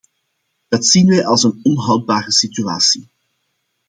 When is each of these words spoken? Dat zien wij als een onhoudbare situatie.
Dat 0.67 0.85
zien 0.85 1.07
wij 1.07 1.25
als 1.25 1.43
een 1.43 1.59
onhoudbare 1.63 2.31
situatie. 2.31 3.07